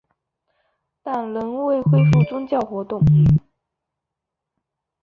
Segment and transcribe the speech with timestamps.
[1.03, 2.99] 但仍未恢复宗教活动。